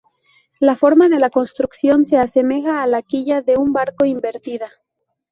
[0.59, 4.71] La forma de la construcción se asemeja a la quilla de un barco invertida.